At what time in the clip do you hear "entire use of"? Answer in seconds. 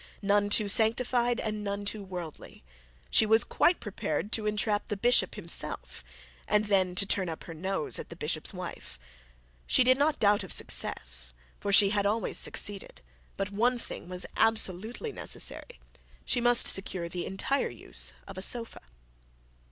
17.27-18.39